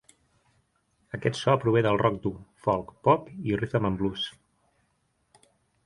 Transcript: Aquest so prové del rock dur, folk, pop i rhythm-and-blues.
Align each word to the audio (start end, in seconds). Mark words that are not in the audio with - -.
Aquest 1.17 1.37
so 1.41 1.53
prové 1.65 1.83
del 1.87 2.01
rock 2.03 2.17
dur, 2.25 2.33
folk, 2.65 2.91
pop 3.09 3.31
i 3.51 3.57
rhythm-and-blues. 3.63 4.29